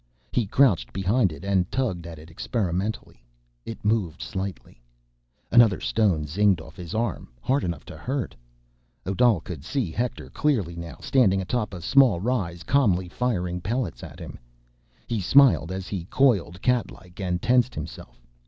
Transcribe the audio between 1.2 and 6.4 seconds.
it and tugged at it experimentally. It moved slightly. Another stone